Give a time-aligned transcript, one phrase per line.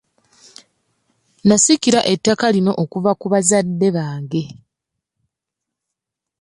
[1.47, 4.43] Nasikira ettaka lino okuva ku bazadde bange.